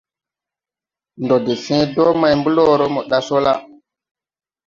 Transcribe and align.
Ndɔ 1.23 1.35
de 1.45 1.53
sẽẽ 1.63 1.83
dɔɔ 1.93 2.11
may 2.21 2.35
blɔɔrɔ 2.43 2.85
mo 2.93 3.01
ɗa 3.09 3.17
sɔ 3.27 3.37
la. 3.45 3.53